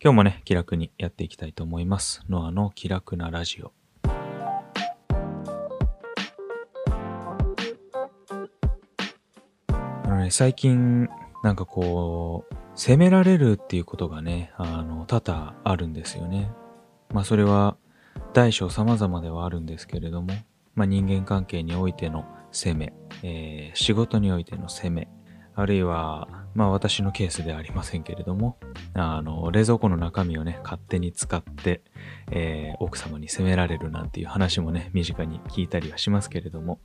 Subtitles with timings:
[0.00, 2.22] 今日もね、気楽にやっていきたいと思います。
[2.28, 3.72] ノアの気楽なラジオ。
[9.66, 11.08] あのね、最近、
[11.42, 16.48] なんかこう、責められるっていうことがね、あの、多々あるんですよね。
[17.12, 17.76] まあそれは、
[18.34, 20.32] 大小様々ではあるんですけれども、
[20.76, 22.92] まあ人間関係においての責め、
[23.24, 25.08] えー仕事においての責め、
[25.58, 28.58] あるいは、まあ私のケースではありませんけれども、
[28.94, 31.82] あの、冷蔵庫の中身をね、勝手に使って、
[32.30, 36.78] えー奥様に責められるなんていう話もね、身近に聞いたりはしますけれども、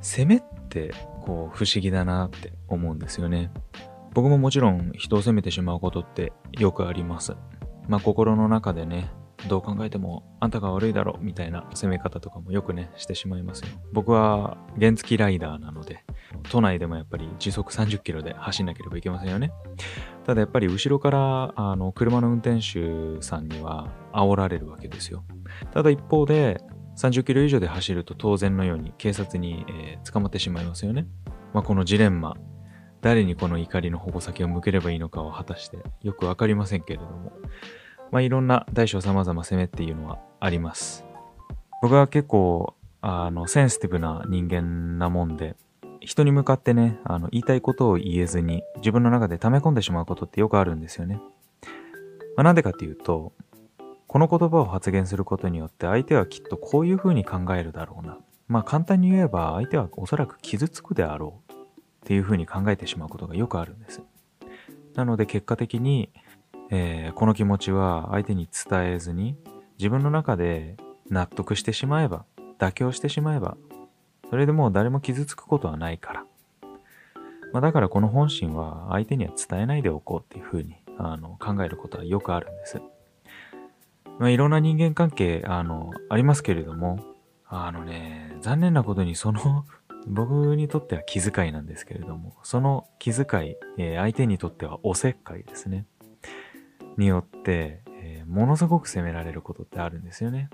[0.00, 3.52] 責めって、こう、不思議だなって思うんですよね。
[4.14, 7.36] 僕ももちろん人を責めてしまうことってよくあります。
[7.86, 9.12] まあ心の中でね、
[9.48, 13.68] どう考えてもあんたが悪いだろみたいな責め方とかもよくね、してしまいますよ。
[13.92, 16.04] 僕は原付ライダーなので、
[16.50, 19.52] 都内でもやっぱり時速30キロで走んなければいけませんよね。
[20.24, 25.24] ただやっぱり後ろからあの車の運転手さんには煽られるわけですよ。
[25.72, 26.60] ただ一方で
[26.96, 31.06] 30キロ以上で走ると当然のように警察に、えー捕まってしまいますよね。
[31.52, 32.34] まあ、このジレンマ、
[33.02, 37.32] 誰にこの怒りの矛先を向ければいいのかは果たしてよくわかりませんけれども、
[38.10, 41.04] まあ、いろんな大小様々攻めっていうのはあります。
[41.82, 45.56] 僕は結構、あの、センシティブな人間なもんで、
[46.00, 51.20] 人に向かってね、あの、言いたいことを言えずに、自分の中で溜め込んでしまうことってよくあるんですよね。
[52.36, 53.32] まあ、なんでかっていうと、
[54.06, 58.18] この言葉を発言することによって相手はきっとこういうふうに考えるだろうな。
[58.48, 61.56] まあ簡単に言えば相手はおそらく傷つくであろうっ
[62.04, 64.00] ていうふうに考えてしまうことがよくあるんです。
[64.94, 66.10] なので結果的に、
[66.70, 69.36] えーこの気持ちは相手に伝えずに
[69.78, 70.76] 自分の中で
[71.08, 72.24] 納得してしまえば、
[72.58, 73.56] 妥協してしまえば、
[74.30, 76.24] それでもう誰も傷つくことはないから。
[77.52, 82.82] まあ、だからこの本心は相手には伝えないでおこうっていうふうにあの考えることはよくあるんです。
[84.18, 86.98] まあ、いろんな人間関係あのありますけれども、
[87.48, 89.64] あのね、残念なことにその
[90.08, 95.86] 僕にとっては気遣いなんですけれども、その気遣い、えー相手にとってはおせっかいですね。
[96.96, 100.50] によって、えーものすごく責められることってあるんですよね。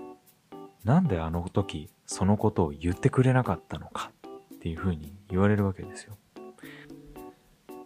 [0.83, 4.11] なんであの時そのことを言ってくれなかったのか
[4.55, 6.17] っていうふうに言われるわけですよ。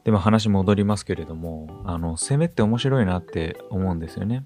[0.03, 4.45] でも話戻りますけれども、あの、攻めって面白いなって思うんですよね。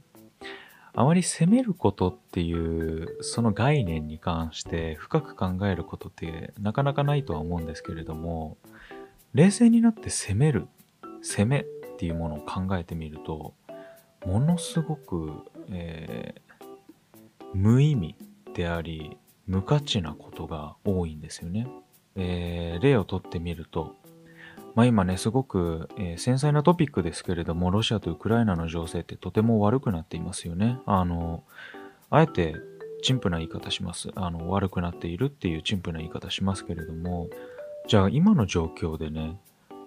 [0.93, 8.57] あまり攻めることっていうその概念に関して深く考えることってなかなかないとは思うんですけれども
[9.33, 10.67] 冷静になって攻める
[11.21, 11.65] 攻めっ
[11.97, 13.53] ていうものを考えてみると
[14.25, 15.31] ものすごく、
[15.69, 16.41] えー
[17.53, 18.15] 無意味
[18.53, 21.67] であり無価値なことが多いんですよね。
[22.15, 23.95] えー例をとってみると
[24.75, 30.79] まあ今ね、すごく、えー繊細なトピックですけれども、ロシアとウクライナの情勢ってとても悪くなっていますよね。
[30.85, 31.43] あの、
[32.09, 32.55] あえて、
[33.03, 34.09] 陳腐な言い方します。
[34.15, 37.27] あの、悪くなっているっていう陳腐な言い方しますけれども、
[37.87, 39.39] じゃあ今の状況でね、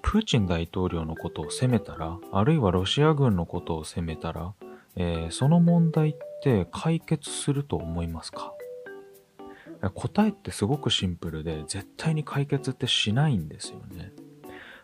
[0.07, 4.53] プーチン大統領のことを責めたら、あるいはロシア軍のことを責めたら、
[4.97, 8.53] えーその問題って解決すると思いますか？
[9.95, 14.13] 答えってすごくシンプルで、絶対に解決ってしないんですよね。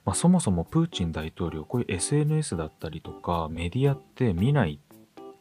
[0.04, 4.80] まあ、そもそもプーチン大統領、こういう SNS だったりとかメディアって見ない、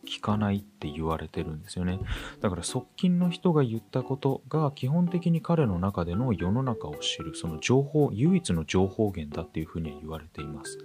[0.09, 1.99] 聞かないって言われてるんですよね。
[2.41, 10.79] だから側近の人が言ったことが基本的に彼の中での世の中を知る、その情報、唯一の情報源だっていうふうには言われています。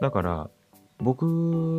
[0.00, 0.50] だから、
[0.98, 1.24] 僕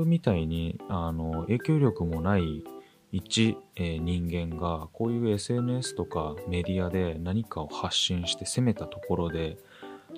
[0.07, 2.63] みたいにあの影響力もない
[3.11, 9.57] 一、えー人間がこういう SNS とかメディアで何かを発信して攻めたところで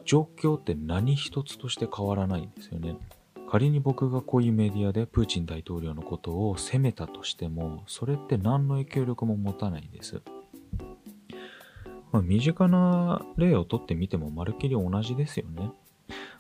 [0.06, 2.96] 状況って何一つとして変わらないんですよね。
[3.52, 10.22] 仮に僕がこういうメディアでプーチン大統領のことを責めたとしても、それって何の影響力も持たないんです。
[12.14, 15.70] まあ、身近な例をとってみてもまるっきり同じですよね。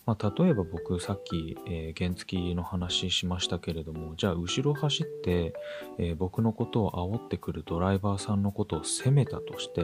[0.06, 5.53] まあ、例えば僕さっき、えー原付の話しましたけれども、じゃあ後ろ走って、
[5.97, 9.84] えー僕のことを煽ってくるドライバーさんのことを責めたとして、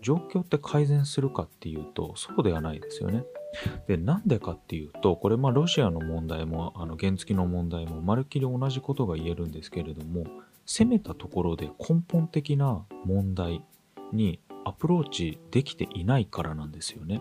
[0.00, 3.22] 状況って改善するかっていうと、そうではないですよね。
[3.86, 10.24] で、なんでかっていうと、これまあロシアの問題も、あの原付の問題も、まるっきり同じことが言えるんですけれども、
[10.64, 13.64] 攻めたところで根本的な問題
[14.12, 17.20] にアプローチできていないからなんですよね。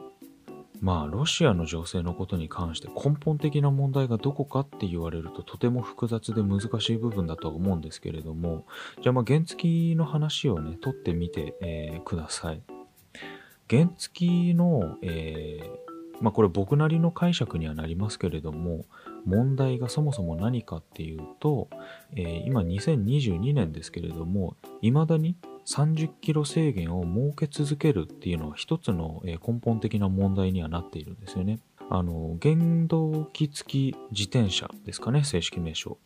[0.80, 8.66] まあ、ロシアの情勢のことに関して根本的な問題がどこかって言われるととても複雑で難しい部分だとは思うんですけれども、
[9.02, 12.64] じゃあまあ原付の話をね、取ってみて、えーください。
[13.70, 15.91] 原付の、えー
[16.22, 18.86] まあこれ僕なりの解釈にはなりますけれども、
[19.26, 21.70] 問題がそもそも何かっていうと、
[22.16, 25.36] えー、今2022年ですけれども、いまだに
[25.66, 31.60] 30キロ制限を設け続けるっていうのは一つの根本的な問題にはなっているんですよね。
[31.94, 32.56] あの、原
[32.88, 35.98] 動機付き自転車ですかね、正式名称。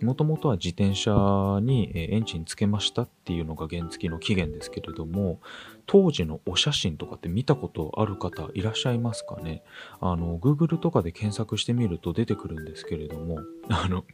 [0.00, 5.40] もともとは自転車にエンジンつけましたっていうのが原付きの起源ですけれども、
[5.86, 9.64] 当時のお写真とかって見たことある方いらっしゃいますかね？
[10.00, 14.04] あの、Google とかで検索してみると出てくるんですけれども、 あの、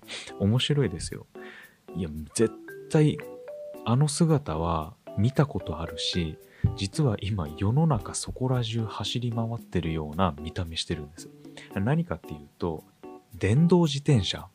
[0.40, 1.26] 面白いですよ。
[1.94, 2.54] いや、絶
[2.88, 3.18] 対、
[3.84, 6.38] あの姿は見たことあるし、
[6.76, 11.28] 実は今世の中そこら中走り回ってるような見た目してるんです。
[11.74, 12.84] 何かっていうと、
[13.34, 14.46] 電動自転車。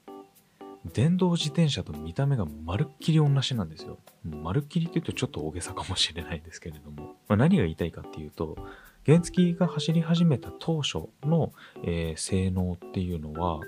[0.93, 3.99] 電動自転車と見た目がまるっきり同じなんですよ。
[4.25, 8.57] まるっきりって言うとちょっと大げさかもしれないですけれども、まあ、何が言いたいかっていうと、
[9.05, 11.53] 原付が走り始めた当初の、
[11.83, 13.61] えー、性能っていうのは、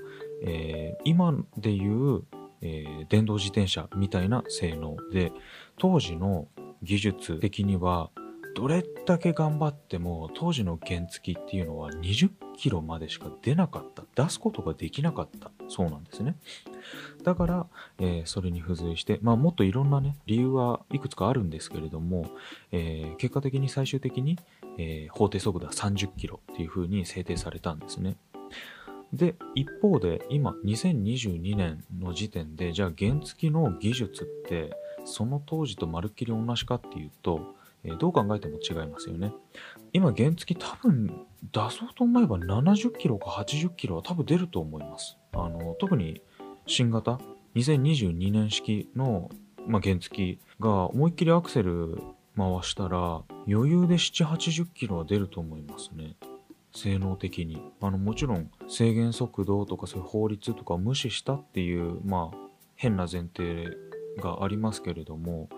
[0.43, 2.23] えー、今でいう、
[2.61, 5.31] えー、電動自転車みたいな性能で、
[5.77, 6.47] 当時の
[6.83, 8.11] 技術的には
[8.56, 14.04] どれだけ頑張っても当時の原付っていうのは20キロまでしか出なかった。
[14.24, 15.52] 出すことができなかった。
[15.68, 16.38] そうなんですね。
[17.24, 17.68] だから、
[18.00, 22.31] えー、それに付随してまあもっといろんなね理由はいくつかあるんですけれども、
[22.72, 24.40] えー、結果的に最終的に、
[24.78, 28.16] えー、法定速度は30キロっていう風に制定されたんですね。
[29.12, 34.74] で一方で今2022年の時点でじゃあ原付の技術って
[35.04, 37.54] その当時とまるっきり同じかっていうと
[37.85, 39.33] えどう考えても違いますよね。
[39.93, 45.17] 今原付多分出そうと思えば70キロか80キロは多分出ると思います。
[45.33, 46.21] あの特に
[46.65, 47.19] 新型
[47.55, 49.29] 2022年式の、
[49.67, 51.97] まあ、原付が思いっきりアクセル
[52.35, 56.15] 回したら余裕で7、80キロは出ると思いますね。
[56.73, 57.61] 性能的に。
[57.81, 62.37] あのもちろん制限速度とかそういう法律とか無視したっていうまあ
[62.75, 63.69] 変な前提
[64.17, 65.49] がありますけれども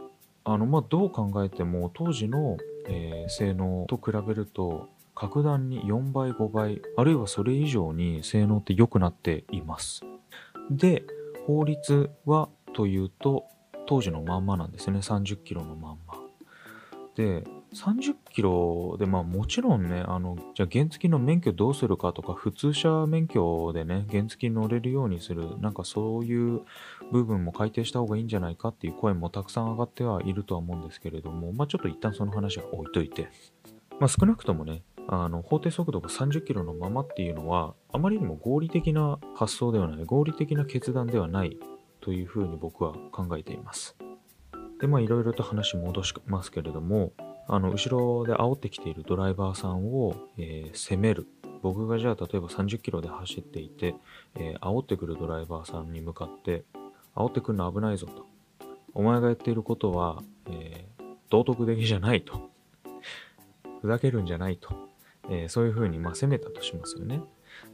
[0.48, 2.58] あの、まあ、どう考えても当時の、
[2.88, 10.04] えー、性能と比べると格段に4倍5倍あるいはそれ以上に性能って良くなっています。
[10.72, 11.04] で
[11.46, 13.44] 法律はというと
[13.88, 15.00] 当時のまんまなんですね。
[15.00, 16.14] 30キロのまんま。
[17.16, 26.62] で30キロで、まあもちろんね、あの、じゃあ原付の免許どうするかとか、普通車免許でね、原付に乗れるようにする、なんかそういう
[27.12, 33.30] 部分も改定した方がいいんじゃないかっていう声もたくさん上がってはいるとは思うんですけれども、まあちょっと一旦その話は置いといて、
[34.00, 41.58] まあ少なくともね、あの、法定速度が30キロのままっていうのは、あまりにも合理的な発想ではない、合理的な決断ではない
[42.02, 43.98] というふうに僕は考えています。
[44.80, 47.14] で、まあいろいろと話戻しますけれども、
[47.48, 51.28] あの、後ろで煽ってきているドライバーさんを、えー、責める。
[51.62, 53.96] 僕がじゃあ例えば30キロで走っていて、
[54.36, 56.64] えー、煽ってくるドライバーさんに向かって、
[57.16, 58.26] 煽ってくるの危ないぞと。
[58.94, 62.50] お前がやっていることは、えー、道徳的じゃないと。
[63.82, 64.70] ふざけるんじゃないと。
[65.30, 67.22] えー、そういうふうに、まあ、責めたとしますよね。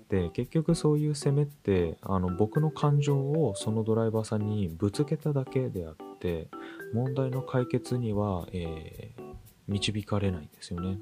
[0.10, 6.48] で、結局そういう責めって、あの、僕の感情をそのドライバーさんにぶつけただけであって、
[6.94, 9.32] 問題の解決には、えー、
[9.68, 10.98] 導かれないんですよね。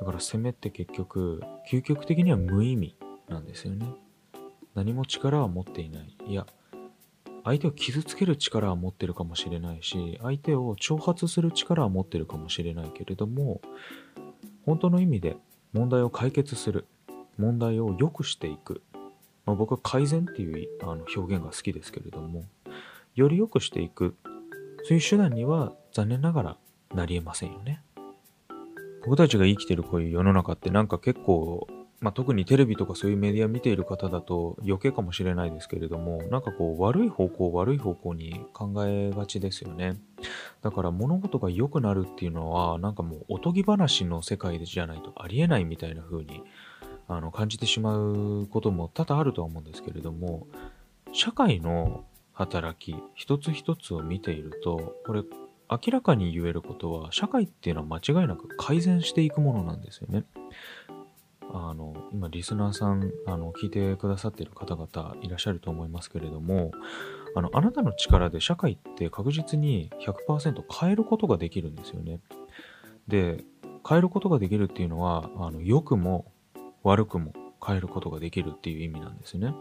[0.00, 2.96] だから攻めって結局、究極的には無意味
[3.28, 3.86] なんですよね。
[4.74, 6.16] 何も力は持っていない。
[6.26, 6.46] いや、
[7.44, 13.60] 相手を傷つける力は持ってるかもしれないし、相手を挑発する力は持ってるかもしれないけれども、
[14.64, 15.36] 本当の意味で
[15.72, 16.86] 問題を解決する、
[17.38, 18.82] 問題を良くしていく。
[19.44, 22.44] まあ、僕は改善っていうあの表現が好きですけれども、
[23.14, 24.16] より良くしていく、
[24.84, 26.56] そういう手段には残念ながら
[26.94, 27.82] なり得ませんよね。
[29.04, 31.66] 僕たちが生きてるこういう世の中ってなんか結構、
[32.00, 39.96] まあ、特にテレビとかそういうメディア見ている方だと余計かもしれないですけれども、なんかこう悪い方向悪い方向に考えがちですよね。
[40.62, 46.42] だから物事が良くなるっていうのは、なんかもうおとぎ話の世界じゃないとありえないみたいな風に
[47.08, 50.46] あの感じてしまうことも多々あるとは思うんですけれども、
[51.12, 55.22] 社会の働き一つ一つを見ていると、これ
[55.72, 60.24] 明らかに言えることは、社会っていうのは間違いなく改善していくものなんですよね。
[61.54, 66.72] あの、今、リスナーさん、あの、聞いてくださっている方々いらっしゃると思いますけれども、
[67.34, 72.20] あの、あなたの力で社会って確実に100%変えることができるんですよね。
[73.08, 73.44] で、
[73.88, 76.32] 変えることができるっていうのは、あの、良くも
[76.82, 77.32] 悪くも
[77.64, 79.54] 変えることができるっていう意味なんですね。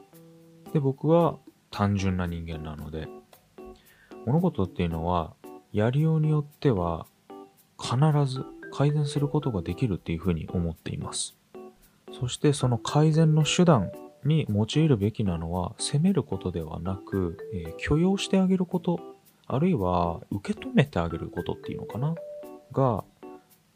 [0.74, 1.38] で、僕は
[1.72, 3.08] 単純な人間なので、
[4.25, 5.34] 物事っていうのは
[5.72, 7.06] やりようによっては
[7.80, 11.36] 必ず改善することができるっていうふうに思っています。
[12.13, 13.92] そしてその改善の手段
[14.25, 19.00] に用いるべきなのは責めることではなく、えー、許容してあげること
[19.48, 22.16] あるいは受け止めてあげることっていうのかな？
[22.72, 23.04] が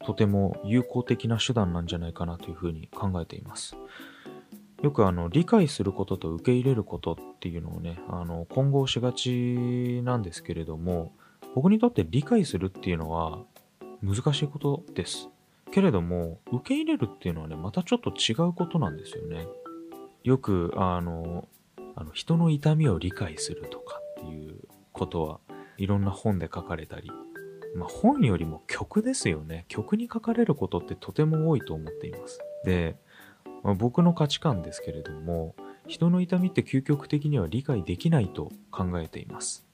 [0.04, 3.76] とても有効的な手段なんじゃないかなというふうに考えています。
[4.82, 11.12] よくあの理解することと受け入れることっていうのをねあの混合しがちなんですけれども
[11.56, 13.38] 僕にとって理解するっていうのは
[14.02, 15.30] 難しいことです。
[15.72, 19.48] けれども受け入れるっていうのはねまたちょっと違うことなんですよね。
[20.22, 21.48] よくあの
[21.94, 24.58] あの人の痛みを理解するとかっていう
[24.92, 25.40] ことは
[25.78, 27.10] いろんな本で書かれたり、
[27.74, 32.96] まあ、本よりも曲ですよね曲に書かれることってとても多いと思っていますで、
[33.62, 35.54] まあ、僕の価値観ですけれども
[35.86, 39.65] 人の痛みって究極的には理解できないと考えています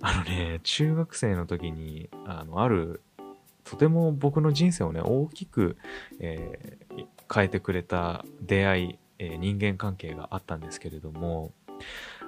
[0.00, 3.02] あのね中学生の時にあのある
[3.64, 5.76] とても僕の人生をね大きく、
[6.18, 11.52] えー、変えてくれた出会いえー、人間関係があったんですけれども、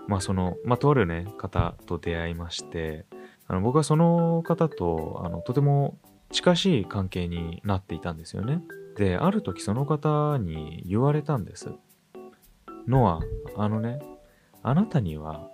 [0.06, 3.06] まあその、まあとあるね、方と出会いまして、
[3.48, 5.96] あの僕はその方と、あの、とても
[6.30, 8.62] 近しい関係になっていたんですよね。
[8.96, 11.72] で、ある時その方に言われたんです。
[12.86, 13.20] のは、
[13.56, 13.98] あのね、
[14.62, 15.48] あなたには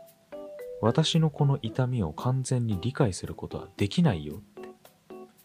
[0.81, 4.69] 私のこの痛みを完全に理解することはできないよって、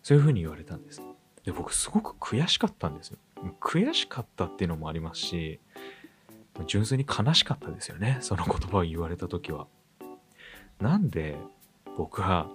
[0.04, 1.02] そういうふうに言われたんです。
[1.44, 3.18] で、僕すごく悔しかったんですよ。
[3.60, 5.60] 悔しかったっていうのもありますし、
[6.68, 8.18] 純粋に悲しかったですよね。
[8.22, 9.68] その言葉を言われた時は。
[10.80, 11.38] なんで
[11.98, 12.50] 僕は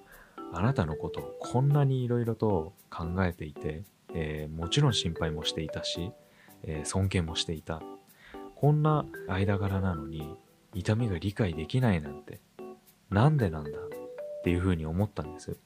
[0.52, 6.10] あなたのことをこんなにいろいろと考えていて、えー、もちろん心配もしていたし、
[6.64, 7.82] えー、尊敬もしていた。
[8.54, 10.34] こんな間柄なのに
[10.74, 12.40] 痛みが理解できないなんて、
[13.10, 13.70] なんでなんだ？
[13.70, 13.72] っ
[14.44, 15.56] ていうふうに思ったんです。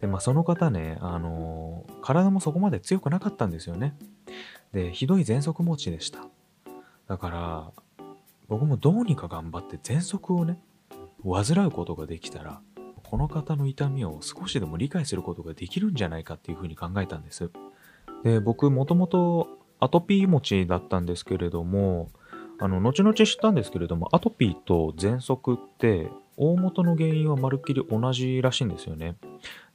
[0.00, 3.94] で、まあその方ね、あのー、体もそこまで強くなかったんですよね。
[4.72, 6.20] で、ひどい喘息持ちでした。
[7.06, 7.70] だから、
[8.48, 10.58] 僕もどうにか頑張って喘息をね、
[11.22, 12.60] 患うことができたら、
[13.04, 17.50] この方の痛みを少しでも理解することができるんじゃないかっていうふうに考えたんです。
[18.24, 19.48] で、僕もともと
[19.80, 22.10] アトピー持ちだったんですけれども、
[22.60, 26.10] あの、後々知ったんですけれども、アトピーと喘息って
[26.40, 29.16] 大元の原因はまるっきり同じらしいんですよね。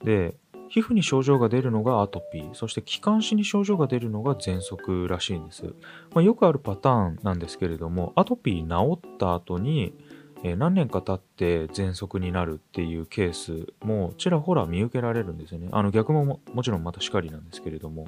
[0.04, 0.36] で、
[0.68, 5.64] 皮膚に症状が出るのがアトピー、そして気管支に症状が出るのが喘息らしいんです。
[6.14, 9.94] まあ、よくあるパターンなんですけれども、アトピー治った後に、
[10.44, 15.70] え、何年か経って喘息になるっていうケースもちらほら見受けられるんですよね。
[15.72, 18.06] あの逆ももちろんまたしかりなんですけれども。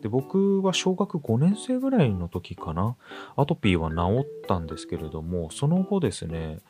[0.00, 2.96] で僕は小学5年生ぐらいの時かな、
[3.36, 6.60] アトピーは治ったんですけれども、その後ですね、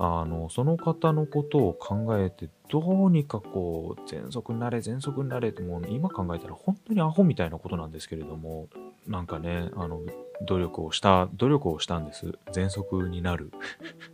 [0.00, 8.68] あの、その方のことを考えて、どうにかこう、喘息になれ、喘息になれって、もう今考えたら本当にアホみたいなことなんですけれども、
[9.08, 10.00] なんかね、あの、
[10.46, 12.38] 努力をした、努力をしたんです。
[12.52, 13.50] 喘息になる。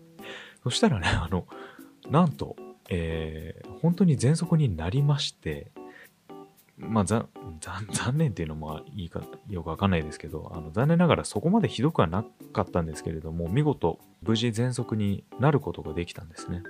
[0.65, 1.47] そしたらね、あの、
[2.11, 2.57] なんと、
[2.89, 5.71] えー、本当に喘息になりまして、
[6.77, 7.29] まあ、残
[8.15, 16.63] 念っていうのもいいかよくわかんないですけど、あの残念ながらそこまでひどくはなかったんですけれども、見事無事喘息になることができたんですね。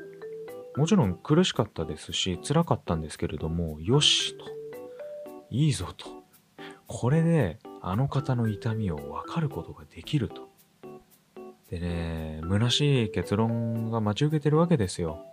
[0.77, 4.45] もちろん苦しかったですし、辛かったんですけれども、よしと、
[5.51, 6.07] いいぞと、
[6.87, 10.49] これであの方の痛みを分かることができると。
[11.71, 15.25] でね、虚しい結論が待ち受けてるわけですよ。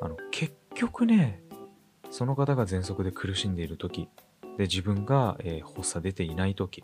[0.00, 1.42] あの、結局ね、
[2.10, 4.08] その方が喘息で苦しんでいる時
[4.56, 6.82] で自分が、えー、発作出ていない時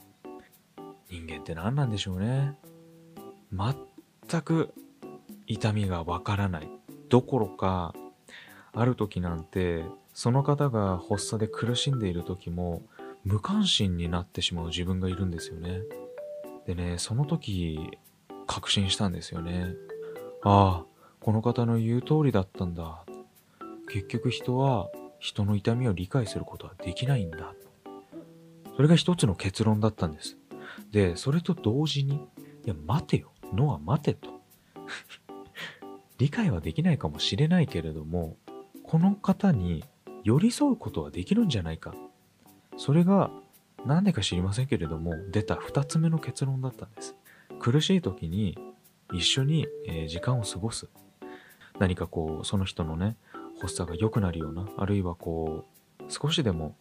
[1.10, 2.54] 人間って何なんでしょうね。
[3.52, 4.74] 全く
[5.46, 6.68] 痛みがわからない。
[7.08, 7.94] どころか
[8.72, 12.82] ある時なんてその方が発作で苦しんでいる時も
[13.24, 15.80] 無関心になってしまう自分がいるんですよね。
[16.66, 17.78] でねその時
[18.46, 19.74] 確信したんですよね。
[20.42, 20.84] ああ
[21.20, 23.04] この方の言う通りだったんだ。
[23.88, 24.88] 結局人は
[25.24, 27.54] 人の痛みを理解することはできないんだ。
[28.76, 30.36] それが一つの結論だったんです。
[30.92, 32.20] で、それと同時に、い
[32.68, 33.32] や、待てよ。
[33.54, 34.28] ノア待てと。
[36.18, 38.36] 理解はできないかもしれないけれども、
[38.82, 39.82] この方に
[40.24, 41.94] 寄り添うことはできるんじゃないか。
[42.76, 43.30] それが、
[43.86, 47.16] なんでか知りませんけれども、出た二つ目の結論だったんです。
[47.60, 48.58] 苦しい時に
[49.10, 49.66] 一緒に、
[50.06, 50.90] 時間を過ごす。
[51.78, 53.16] 何かこう、その人のね、
[53.60, 55.64] 発作が良くなるような、あるいはこ
[56.00, 56.76] う、少しでも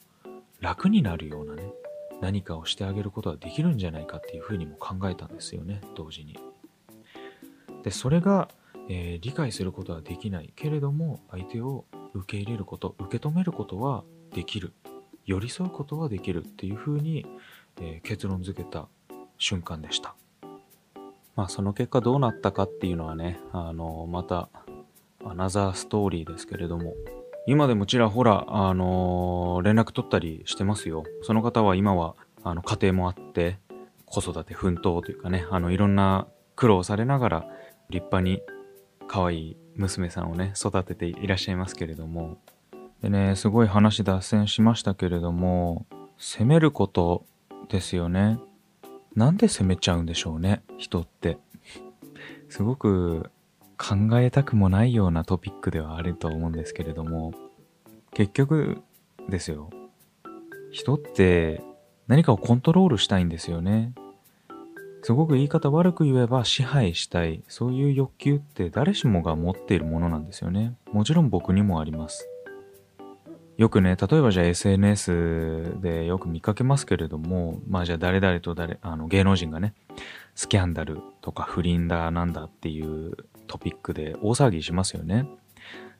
[0.60, 1.72] 楽になるようなね、
[2.22, 6.38] 何かをしてあげることはできるんじゃないかっていうふうにも考えたんですよね、同時に。
[7.84, 8.50] で、それが、
[8.90, 14.04] えー、理解することはできないけれども、相手を受け入れること、受け止めることは
[14.34, 14.74] できる。
[15.26, 17.26] 寄り添うことはできるっていうふうに、
[17.80, 18.88] えー、結論付けた
[19.38, 20.16] 瞬間でした。
[21.36, 24.50] まあその結果どうなったかっていうのはね、あの、また、
[25.26, 26.94] アナザーストーリーですけれども、
[27.46, 31.04] 今でもちらほら、あの連絡取ったりしてますよ。
[31.24, 33.58] その方は今は、あの、家庭もあって、
[34.06, 37.46] 子育て奮闘というかね、あの、いろんな苦労されながら、
[37.90, 38.42] 立派に
[39.08, 42.38] 可愛い娘さんをね、育てていらっしゃいますけれども。
[43.02, 45.86] でね、すごい話脱線しましたけれども、
[46.18, 47.26] 責めること
[47.70, 48.40] ですよね。
[49.16, 51.38] なんで責めちゃうんでしょうね、人って。
[52.50, 53.32] すごく
[53.84, 57.34] 考えたくもないようなトピックではあると思うんですけれども、
[58.14, 58.82] 結局
[59.28, 59.70] ですよ。
[60.72, 61.62] 人って
[62.08, 63.94] 何かをコントロールしたいんですよね。
[65.02, 67.44] すごく言い方悪く言えば支配したい。
[67.50, 70.76] そういう欲求って誰しもが持っているものなんですよね。
[70.94, 72.30] もちろん僕にもあります。
[73.58, 79.74] よくね、例えばじゃあ SNS でよく見かけますけれども、まあじゃあ誰々と誰、あの芸能人がね、
[80.36, 83.18] スキャンダルとか不倫だなんだっていう
[83.54, 85.28] トピックで大騒ぎしますよね。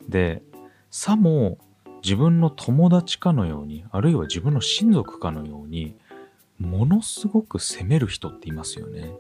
[0.10, 0.42] で、
[0.90, 1.60] さも
[2.04, 5.96] 自分の友達かのように、あるいは自分の親族かのように、
[6.58, 9.14] ものすごく責める人っていますよね。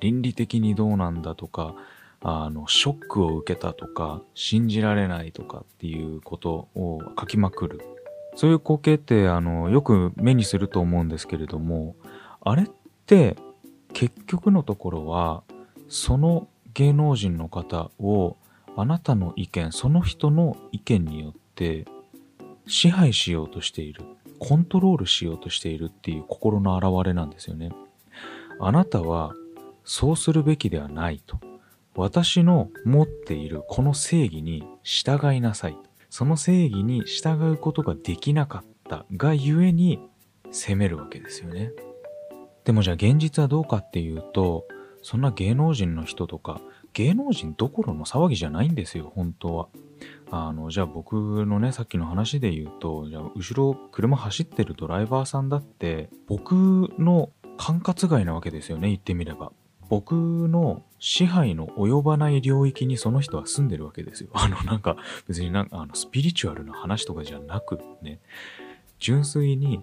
[0.00, 1.74] 倫理的にどうなんだとか、
[2.20, 7.80] あの、ショックを受けたとか、信じられないとかっていうことを書きまくる。
[8.36, 11.96] そういう光景って、あの、よく目にすると思うんですけれども、
[12.42, 12.66] あれっ
[13.06, 13.36] て、
[13.94, 15.42] 結局のところは、
[15.88, 18.36] その芸能人の方を、
[18.76, 21.86] あなたの意見、その人の意見によって
[22.66, 24.04] 支配しようとしている。
[24.38, 27.70] コントロールしようとしているっていう心の表れなんですよね。
[28.58, 29.34] あなたは
[29.84, 31.38] そうするべきではないと。
[31.94, 35.76] 私の持っているこの正義に従いなさい。
[36.08, 40.00] その正義に従うことができなかったがゆえに
[40.50, 41.72] 責めるわけですよね。
[42.64, 44.66] でもじゃあ現実はどうかっていうと、
[45.02, 46.60] そんな芸能人の人とか、
[46.92, 49.68] 芸能人どころの騒ぎじゃないんですよ、本当は。
[50.30, 56.52] あの、じゃあ僕のね、さっきの話で言うと、じゃあ後ろ車走ってるドライバーさんだって、僕
[56.98, 59.52] の管轄外なわけですよね、言ってみれば。
[59.88, 64.30] 僕の支配の及ばない領域にその人は住んでるわけですよ。
[64.34, 64.96] あの、なんか、
[65.26, 68.20] 別になんか、あの、スピリチュアルな話とかじゃなくね、
[69.00, 69.80] 純粋に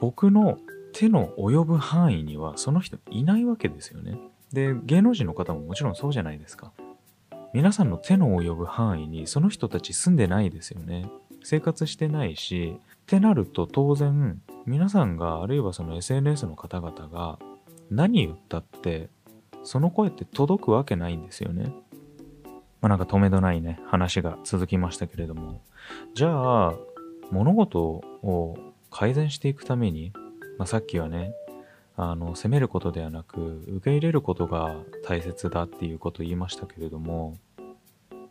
[0.00, 0.58] 僕の
[0.92, 4.18] 手の及ぶ範囲にはその人いないわけですよね。
[4.52, 6.72] で、芸能人の方ももちろんそうじゃないですか。
[7.52, 11.10] 皆さんの手の及ぶ範囲にその人たち住んでないですよね。
[11.42, 17.38] 生活してないし、ってなると当然、皆さんが、あるいはその SNS の方々が
[17.90, 19.08] 何言ったって、
[19.64, 21.72] その声って届くわけないんですよね。
[22.80, 25.60] まあなんか止めどないね、話が続きましたけれども。
[26.14, 26.74] じゃあ、
[27.30, 28.56] 物事を
[28.90, 30.12] 改善していくために、
[30.58, 31.32] まあさっきはね、
[32.02, 37.36] あの、責めることではなく、受け入れることが大切だっていうことを言いましたけれども、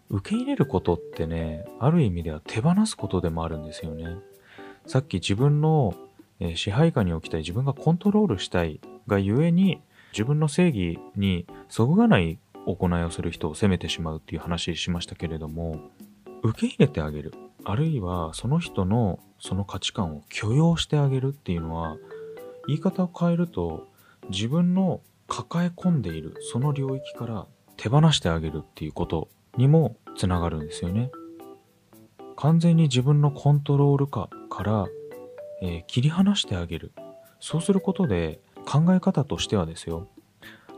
[0.10, 4.18] 受け入れることってね、ある意味では手放すことでもあるんですよね。
[4.88, 5.94] さっき自分の、
[6.56, 9.80] 支配下に置きたい、自分がコントロールしたいがゆえに、
[10.14, 15.80] 自分の正義にそぐわない行いをする人を責めてしまうっていう話しましたけれども、
[16.42, 17.36] 受け入れてあげる。
[17.66, 21.98] あるいはその人のその価値観を許容してあげるっていうのは、
[22.68, 23.88] 言い方を変えると
[24.30, 27.46] 自分の抱え込んでいるその領域から
[27.78, 31.12] 手放してあげるっていうことにもつながるんですよね。
[32.36, 34.88] 完全に自分のコントロール下から、
[35.62, 36.94] えー、切り離してあげる。
[37.42, 40.08] そうすることで考え方としてはですよ。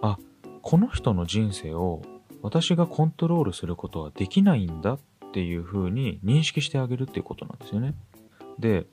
[0.02, 0.18] あ、
[0.62, 2.02] この人の人生を
[2.42, 5.00] 私がコントロールすることはできないんだっ
[5.34, 7.94] ていうふうに認識してあげるっていうことなんですよね。
[8.58, 8.88] で、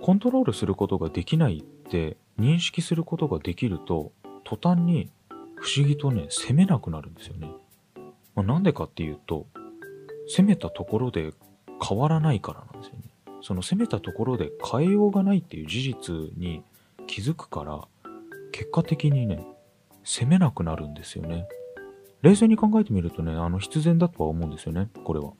[0.00, 4.12] コントロールすることができないって認識することができると、
[4.44, 5.10] 途端に
[5.56, 7.50] 不思議とね、責めなくなるんですよね。
[8.34, 9.46] まあ、なんでかっていうと、
[10.28, 11.32] 責めたところで
[11.86, 13.02] 変わらないからなんですよね。
[13.42, 16.62] その責めたところで変えようがないっていう事実に
[17.06, 17.86] 気づくから、
[18.52, 19.46] 結果的にね、
[20.02, 21.46] 責めなくなるんですよね。
[22.22, 25.32] 冷静に考えてみるとね、あの必然だとは思うんですよね、これは。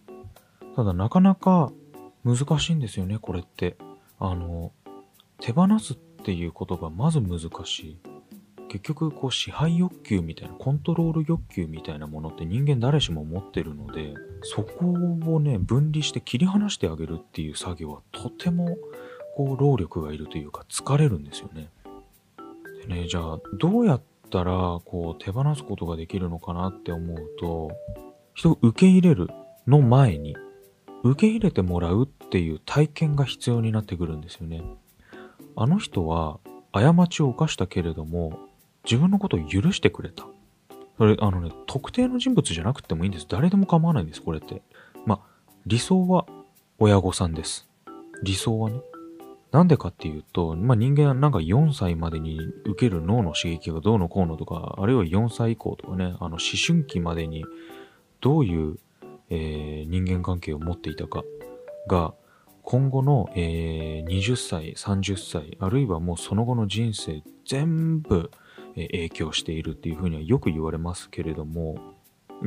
[0.77, 1.73] ただなかなか
[2.25, 3.77] 難しいんですよね、これって。
[4.19, 4.73] あの、
[5.41, 7.99] 手放すっていうことがまず難しい。
[8.69, 18.77] 結局、こう支配欲求みたいな、コントロール欲求みたいなものって人間誰しも持ってるので、そこをね、分離して切り離してあげるっていう作業はとても、
[19.37, 21.69] こう、労力がいるというか、疲れるんですよね。
[22.89, 27.71] でね、じゃあ、どうやったら、こう、手放すことができるのかなって思うと、
[28.35, 29.29] 人を受け入れる
[29.69, 30.37] の前に、
[31.05, 34.65] 受け入れてもらうっていう体験が必要になってくるんですよね。
[35.57, 36.39] あの人は
[36.73, 38.39] 過ちを犯したけれども
[38.85, 40.27] 自分のことを許してくれた。
[40.97, 43.27] それ、あのね、特定の人物じゃなくてもいいんです。
[43.29, 44.63] 誰でも構わないんです、これって。
[45.07, 45.21] まあ、
[45.67, 46.27] 理想は
[46.79, 47.69] 親御さんです。
[48.23, 48.81] 理想はね。
[49.51, 57.45] なんでかっていうと、まあ、人間はなんか4歳までに受ける脳の刺激がどうのこうのとか、あるいは4歳以降とかね、あの思春期までに
[58.21, 58.79] どういう、
[59.31, 61.23] えー、人間関係を持っていたか
[61.89, 62.15] が、
[62.65, 68.31] 今後の、えー、20歳、30歳、あるいはもうその後の人生全部、
[68.75, 71.77] えー、影響しているっていうふうにはよく言われますけれども、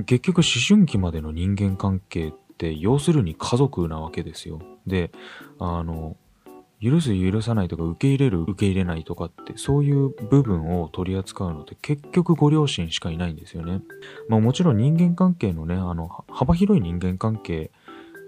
[0.06, 4.60] 結局思春期までの人間関係って要するに家族なわけですよ。
[4.88, 5.12] で、
[5.60, 6.17] あの、
[6.82, 13.82] 許す許さないとか受け入れる受け入れないとかってそういう部分を取り扱うのって結局ご両親しかいないんですよね。
[14.30, 17.71] まあもちろん人間関係のね、あの幅広い人間関係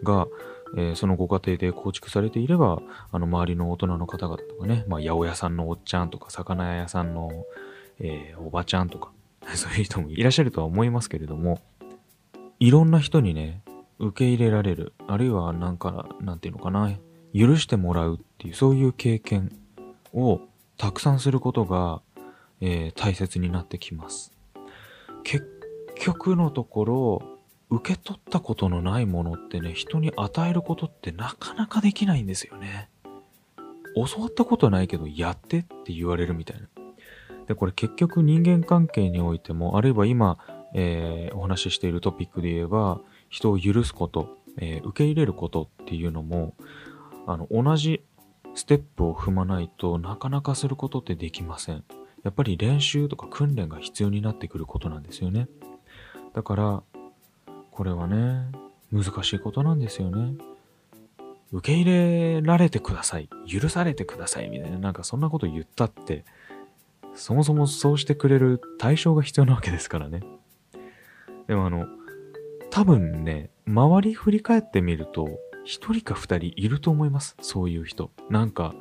[0.04, 0.28] が、
[0.78, 7.32] えー、そのご家庭で構築されていれば、あの周りの大人の方々とかね、まあ八百屋さんのおっちゃんとか魚屋さんの、
[8.00, 9.12] えー、おばちゃんとか、
[9.56, 11.60] そういう人もいらっしゃるとは思いますけれども、
[12.60, 13.62] いろんな人にね、
[14.00, 16.92] 受け入れられる、あるいはなんか、なんていうのかな、
[17.34, 19.52] 許してもらうっていう、そういう経験
[20.14, 20.42] を
[20.78, 22.02] たくさんすることが、
[22.62, 24.34] えー、大切になってきます。
[25.24, 25.46] 結
[25.96, 27.39] 局のところ、
[27.70, 32.90] 受け取ったことのないものってね、人に与えることってなかなかできないんですよね。
[33.96, 36.68] 教わったことないけど、やってって言われるみたいな。
[37.48, 40.38] で、これ結局人間関係においても、あるいは今、
[40.74, 46.56] えー、お話ししているトピックで言えば、人を許すこと、えー、受け入れることっていうのも、
[47.28, 48.04] あの、同じ
[48.56, 51.84] ステップを踏まないとなかなかすることってできません。
[52.24, 55.48] やっぱり練習とか訓練が必要になってくることなんですよね。
[56.34, 56.84] だから、
[57.80, 58.52] これはね、
[58.92, 60.36] 難しいことなんですよね。
[61.54, 63.30] 受け入れられてください。
[63.48, 64.50] 許されてください。
[64.50, 66.26] みたいな、なんかそんなこと言ったって、
[67.16, 70.24] そもそもそうしてくれる対象が必要なわけですからね。
[71.48, 71.88] でもあの、
[72.70, 75.30] 多分ね、周り振り返ってみると、
[75.64, 77.38] 一人か二人いると思います。
[77.40, 78.12] そういう人。
[78.30, 78.76] なんか、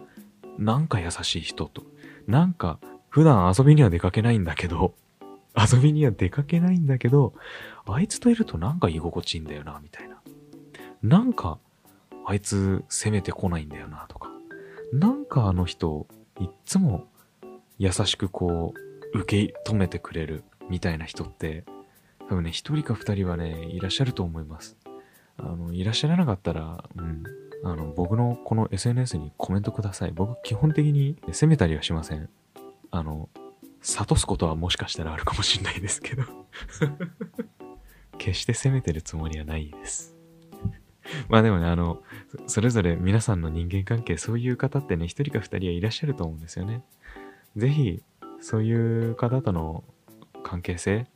[0.58, 1.84] なんか優しい人と。
[2.26, 2.80] なんか、
[3.10, 4.96] 普段遊びには出かけないんだけど、
[5.58, 7.34] 遊びには出かけないんだけど、
[7.86, 10.20] あいつといるとなんか居心地いいんだよな、みたいな。
[11.02, 11.58] なんか、
[12.24, 14.30] あいつ攻めてこないんだよな、とか。
[14.92, 16.06] なんかあの人、
[16.40, 17.06] いっつも
[17.78, 18.74] 優しくこ
[19.14, 21.64] う、受け止めてくれる、みたいな人って、
[22.28, 24.76] 多分ね、一人か二人はね、いらっしゃると思います。
[25.38, 27.22] あの、いらっしゃらなかったら、うん、
[27.64, 30.12] あの、僕のこの SNS にコメントください。
[30.12, 32.28] 僕、基本的に責めたりはしません。
[32.90, 33.28] あの、
[33.82, 36.24] 諭すことはもしかしたらあるかもしんないですけど
[38.18, 40.18] 決して責めてるつもりはないです。
[41.28, 42.02] まあでもね、あの、
[42.46, 46.84] それぞれ皆さんの人間関係、そういう方ってね、一人か二人はいらっしゃると思うんですよね。
[47.56, 48.02] ぜひ、
[48.40, 49.84] そういう方との
[50.42, 51.06] 関係性、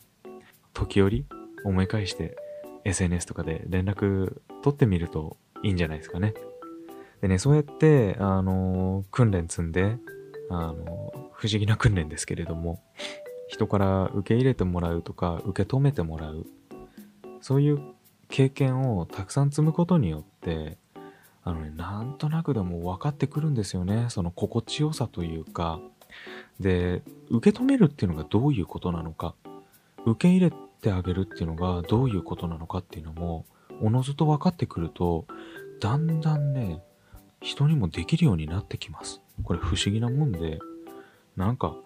[0.73, 1.27] 時折
[1.65, 2.37] 思い返して
[2.85, 6.35] SNS とかで連絡取ってみるといいんじゃないですかね。
[7.21, 9.99] でね、そうやって、あの、訓練積んで、
[10.51, 12.81] あの、不思議な訓練ですけれども、
[13.49, 16.47] 人から受け入れてもらうとか、受け止めてもらう、
[17.41, 17.81] そういう
[18.29, 20.79] 経験をたくさん積むことによって、
[21.43, 24.07] あのね、なんとなくでも分かってくるんですよね。
[24.09, 25.81] その心地よさというか、
[26.61, 29.35] で、受け止めるっていうのがどういうことなのか、
[30.07, 33.47] 受け入れてあげるっていうのがどういうことなのかっていうのも、
[33.81, 35.27] おのずと分かってくると、
[35.81, 36.81] だんだんね、
[37.41, 39.21] 人にもできるようになってきます。
[39.43, 40.61] これ不思議なもんで、
[41.37, 41.77] なんか、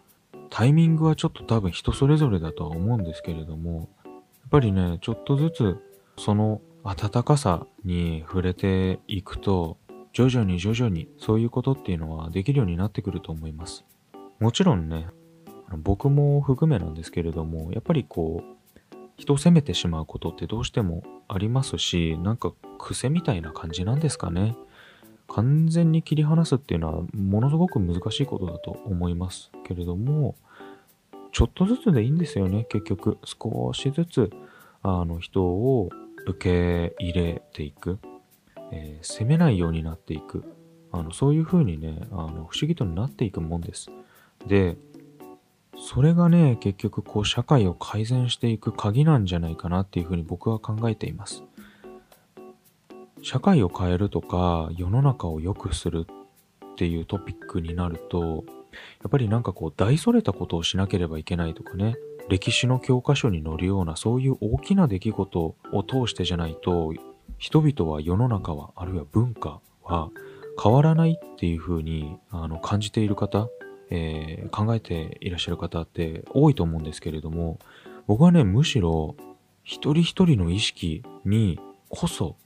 [0.51, 5.77] タイミングはちょっと多分人それぞれだとは思うんですけれども、やっぱりね、ちょっとずつ
[6.19, 9.77] その温かさに触れていくと、
[10.13, 13.85] 徐々に徐々にそういうことっていうのはできるようになってくると思います。
[14.39, 15.09] もちろんね、
[15.79, 18.57] 僕も含めなんですけれども、やっぱりこう、
[19.17, 24.57] 人を責めてしまうことってどうしてもありますし、なんか癖みたいな感じなんですかね。
[25.29, 30.35] 完全に切り離すっていうのはものすごく難しいことだと思いますけれども、
[31.33, 33.19] ちょっとずつでいいんですよね、結局。
[33.25, 34.31] 少しずつ、
[34.83, 35.91] あの、人を
[36.27, 37.99] 受け入れていく。
[38.73, 40.45] えー、責めないようになっていく。
[40.93, 43.91] あの、そういう風にね、あの、不思議となっていくもんです。
[44.47, 44.77] で、
[45.79, 51.43] それがね、結局こう社会を改善していく鍵なんじゃないかなっていうふうに僕は考えています。
[53.23, 56.07] 社会を変えるとか世の中を良くする
[56.73, 58.45] っていうトピックになると、
[59.03, 61.97] やっぱりなんかこう大それたことをしなければいけないとかね、
[62.29, 66.93] 歴史の教科書に載るようなそういう大きな出来事を通してじゃないと、
[67.39, 70.11] 人々は世の中は、あるいは文化は
[70.63, 73.49] 変わらないっていうふうにあの感じている方
[73.91, 77.59] えー、考えていらっしゃる方って多いと思うんですけれども、
[78.07, 79.17] 僕はね、むしろ
[79.63, 82.37] 一人一人の意識にこそ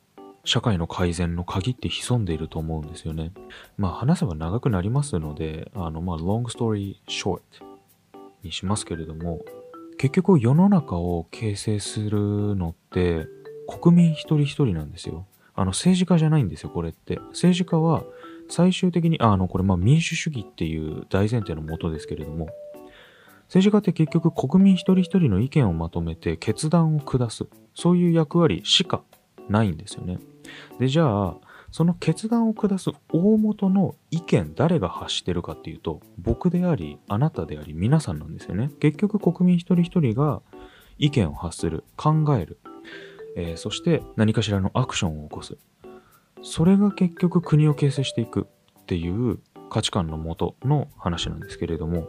[0.44, 3.32] 社会の改善の鍵って潜んでいると思うんですよね。
[3.76, 7.40] まあ話せば長くなりますので、あのまあ long story short
[8.42, 9.40] にしますけれども、
[9.98, 13.26] 結局世の中を形成するのって
[13.68, 15.26] 国民一人一人なんですよ。
[15.54, 17.16] あの政治家じゃないんですよ、これって。
[17.32, 18.02] 政治家は
[18.48, 22.48] 最終的に、あの、これまあ民主主義っていう大前提のもとですけれども、
[23.44, 27.46] 政治家って結局国民一人一人の意見をまとめて決断を下す。
[27.74, 29.02] そういう役割しか
[29.48, 30.18] ないんですよね。
[30.78, 31.36] で、じゃあ、
[31.70, 38.70] その決断を下す大元の意見、誰が発してるかっていうと、僕であり、あなたであり、皆さんなんですよね。
[38.80, 40.42] 結局国民一人一人が
[40.98, 42.58] 意見を発する、考える、
[43.36, 45.56] えー、そして何かしらのアクションを起こす。
[46.42, 48.46] それが結局国を形成していく
[48.80, 52.08] っていう価値観のもとの話なんですけれども、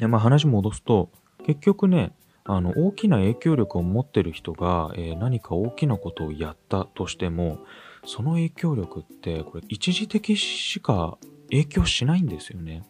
[0.00, 1.10] まあ、話戻すと、
[1.46, 2.12] 結局ね、
[2.48, 7.58] あの大きな影響力を持ってる人が、えー、何か大きなことをやったとしても、
[8.04, 11.18] その影響力ってこれ一時的しか
[11.50, 12.84] 影響しないんですよね。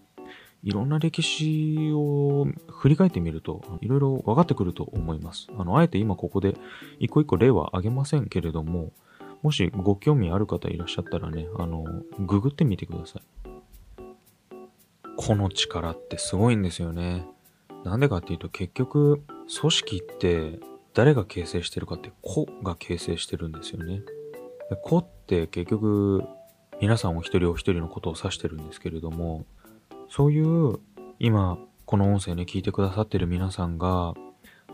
[0.63, 5.47] いろんな歴史を振り返ってみると、いろいろ分かってくると思います。
[5.57, 6.57] あの、あえて今ここで
[6.99, 8.93] 一個一個例は挙げませんけれども、
[9.43, 11.85] もしご興味ある方いらっしゃったらね、あの、
[12.19, 13.23] ググってみてください。
[15.17, 17.27] 個の力ってすごいんですよね。
[17.85, 19.23] なんでかっていうと結局
[19.61, 20.59] 組織って
[20.95, 24.03] 誰が形成してるかって個が形成してるんですよね。
[24.71, 26.25] で個って結局
[26.81, 29.47] 皆さんお一人お一人のことを指してるんですけれども
[30.09, 30.79] そういう
[31.19, 34.15] 今この音声ね聞いてくださってる皆さんが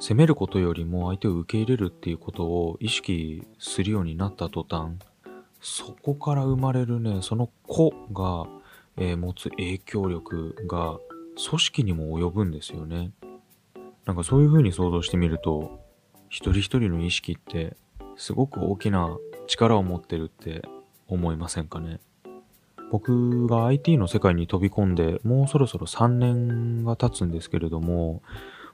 [0.01, 4.95] 責めることよりも相手を受け入れるっていうことを意識するようになった途端
[5.61, 8.47] そこから生まれるねその個が
[8.97, 10.99] えー、持つ影響力が
[11.49, 13.13] 組織にも及ぶんですよね。
[14.07, 15.81] なんかそういう風に想像してみると、
[16.29, 17.77] 一人一人の意識って
[18.17, 20.63] すごく大きな力を持ってるって
[21.07, 22.01] 思いませんかね？
[22.91, 28.23] 僕が IT の世界に飛び込んでもうそろそろ3年が経つんですけれども、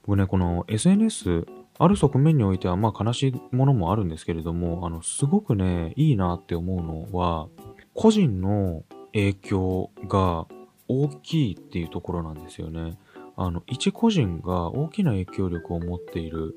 [0.06, 1.46] 僕ね、この SNS、
[1.78, 7.48] ある側面においてはまあ悲しいものもあるんですけれども、あの、すごくね、いいなって思うのは、
[7.94, 10.46] 個人の影響が
[10.88, 12.98] 大きいっていうところなんですよね。
[13.40, 16.56] あの、一個人が大きな影響力を持っている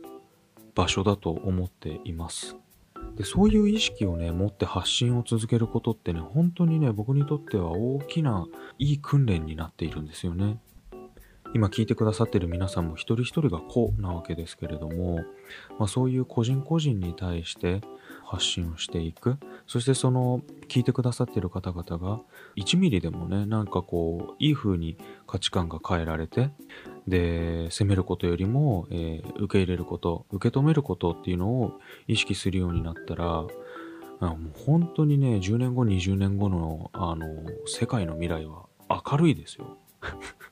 [0.74, 2.58] 場所だと思っています。
[3.16, 8.48] で、そういう意識をね、持って発信を続けることってね、本当にね、僕にとっては大きな
[8.80, 10.58] いい訓練になっているんですよね。
[11.54, 15.18] 今聞いてくださってる皆さんも一人一人が子なわけですけれども、
[15.78, 17.82] まあ、そういう個人個人に対して
[18.32, 19.38] 発信をしていく。
[19.68, 22.22] そしてその聞いてくださってる方々が
[22.56, 24.96] 1ミリでもね、なんかこう、いい風に
[25.28, 26.50] 価値観が変えられて、
[27.10, 31.74] で、責めることよりも、えー、受け入れること、受け止めることっていうのを
[32.08, 33.48] 意識するようになったら、も
[34.22, 37.26] う本当にね、10年後、20年後の、あの、
[37.66, 39.78] 世界の未来は明るいですよ。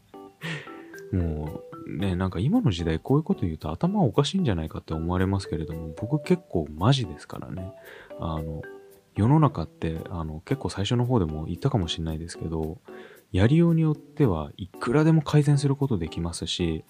[1.14, 7.74] もうね、なんか今の時代こういうこと言うと頭おかしいんじゃないかって思われますけれども、僕結構マジですからね。
[8.20, 8.62] あの、
[9.16, 12.78] 世の中ってあの結構最初の方でも言ったかもしれないですけど、
[13.32, 16.84] やりようによってはいくらでも改善することできますし、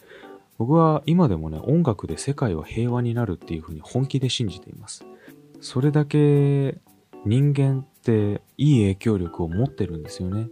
[0.58, 5.06] 僕は今でもね、音楽で世界は平和になるっていうふうに本気で信じています。
[5.62, 6.78] それだけ
[7.26, 10.50] 人間っていい影響力を持ってるんですよね。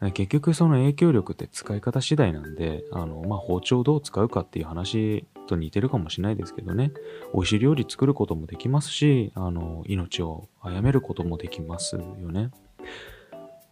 [0.00, 6.92] 結局その影響力って使い方次第なんで、あの、まあ、包丁をどう使うかっていう話と似てるかもしれないですけどね、
[7.32, 12.50] 美味しい料理作ることもできますし、あの、命を殺めることもできますよね。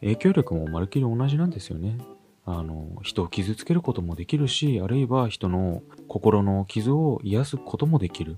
[0.00, 1.98] 影響力もまるっきり同じなんですよね。
[2.46, 8.36] あの、人を傷つけることもできるし、あるいは人の心の傷を癒すこともできる。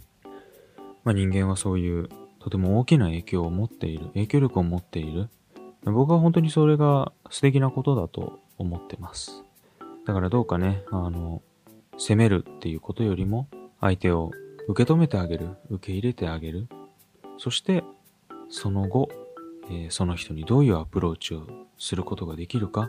[1.05, 2.09] まあ、人間はそういう
[2.41, 5.29] とても大きな影響を持っている、影響力を持っている。
[5.93, 9.45] 僕は本当にそれが素敵なことだと思ってます。
[10.05, 11.43] だからどうかね、あの、
[11.99, 13.49] 責めるっていうことよりも、
[13.81, 14.31] 相手を
[14.69, 16.69] 受け止めてあげる、受け入れてあげる。
[17.39, 17.85] そして、
[18.49, 19.09] その後、
[19.69, 21.47] えー、その人にどういうアプローチを
[21.79, 22.89] することができるか、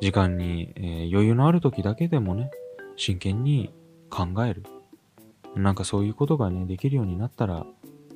[0.00, 2.50] 時間に、えー、余裕のある時だけでもね、
[2.96, 3.72] 真剣に
[4.10, 4.64] 考える。
[5.56, 7.66] なんかそういうことがね、できるようになったら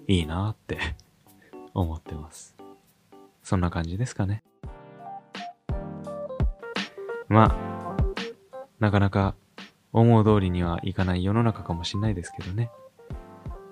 [0.06, 0.78] いいなって
[1.74, 2.56] 思ってます。
[3.42, 4.42] そんな感じですかね。
[7.28, 7.96] まあ、
[8.78, 9.35] なかなか
[9.92, 12.70] 思う通りにはいかない世の中かもしんないですけどね。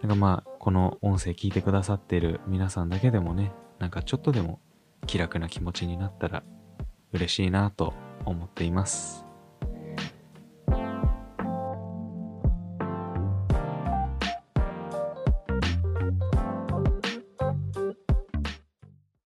[0.03, 4.61] なんかまあ、この音声聞いてくださっている皆さんだけでもね、なんかちょっとでも
[5.07, 6.43] 気楽な気持ちになったら
[7.13, 7.93] 嬉しいなと
[8.25, 9.30] 思っています。